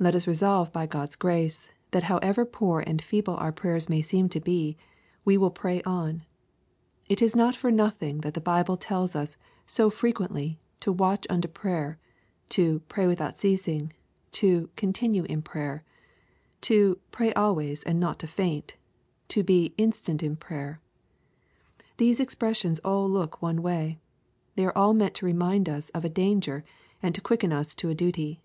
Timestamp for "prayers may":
3.52-4.02